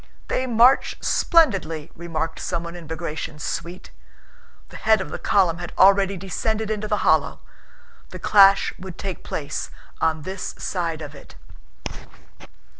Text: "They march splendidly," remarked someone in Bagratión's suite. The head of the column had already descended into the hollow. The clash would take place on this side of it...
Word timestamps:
"They 0.29 0.47
march 0.47 0.95
splendidly," 0.99 1.91
remarked 1.95 2.39
someone 2.39 2.75
in 2.75 2.87
Bagratión's 2.87 3.43
suite. 3.43 3.91
The 4.69 4.77
head 4.77 4.99
of 4.99 5.11
the 5.11 5.19
column 5.19 5.59
had 5.59 5.73
already 5.77 6.17
descended 6.17 6.71
into 6.71 6.87
the 6.87 7.05
hollow. 7.05 7.41
The 8.09 8.17
clash 8.17 8.73
would 8.79 8.97
take 8.97 9.23
place 9.23 9.69
on 10.01 10.23
this 10.23 10.55
side 10.57 11.03
of 11.03 11.13
it... 11.13 11.35